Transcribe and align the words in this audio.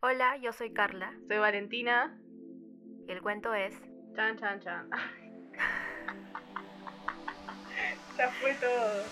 Hola, 0.00 0.36
yo 0.36 0.52
soy 0.52 0.72
Carla. 0.72 1.12
Soy 1.26 1.38
Valentina. 1.38 2.16
Y 3.08 3.10
el 3.10 3.20
cuento 3.20 3.52
es... 3.52 3.74
Chan, 4.14 4.38
chan, 4.38 4.60
chan. 4.60 4.88
ya 8.16 8.30
fue 8.40 8.54
todo. 8.54 9.02